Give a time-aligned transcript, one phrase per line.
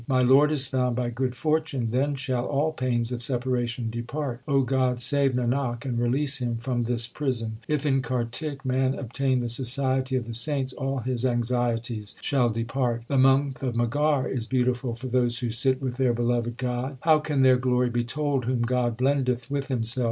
[0.07, 4.41] My Lord is found by good fortune; then shall all pains of separation depart.
[4.47, 7.57] O God, save Nanak, and release him from this prison.
[7.67, 13.03] If in Kartik man obtain the society of the saints all his anxieties shall depart.
[13.09, 16.97] The month of Maghar is beautiful for those who sit with their beloved God.
[17.01, 19.99] How can their glory be told whom God blendeth with Himself